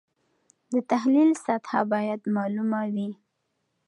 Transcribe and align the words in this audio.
د 0.71 0.73
تحلیل 0.91 1.29
سطحه 1.45 1.81
باید 1.93 2.21
معلومه 2.35 2.81
وي. 2.93 3.09